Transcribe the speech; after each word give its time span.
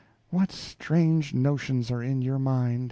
"What 0.31 0.51
strange 0.51 1.35
notions 1.35 1.91
are 1.91 2.01
in 2.01 2.23
your 2.23 2.39
mind?" 2.39 2.79